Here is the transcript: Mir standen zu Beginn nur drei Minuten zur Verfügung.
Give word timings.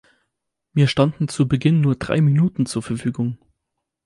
Mir 0.73 0.87
standen 0.87 1.27
zu 1.27 1.47
Beginn 1.47 1.79
nur 1.79 1.93
drei 1.95 2.21
Minuten 2.21 2.65
zur 2.65 2.81
Verfügung. 2.81 3.37